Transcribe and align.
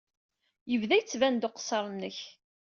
Yebda 0.71 0.95
yettban-d 0.97 1.43
uqeṣṣer-nnek. 1.47 2.17